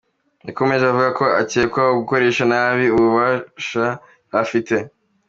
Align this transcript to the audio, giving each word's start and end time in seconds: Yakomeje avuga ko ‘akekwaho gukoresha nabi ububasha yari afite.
Yakomeje 0.47 0.83
avuga 0.87 1.09
ko 1.19 1.23
‘akekwaho 1.41 1.91
gukoresha 2.01 2.43
nabi 2.51 2.85
ububasha 2.95 3.85
yari 4.29 4.35
afite. 4.43 4.75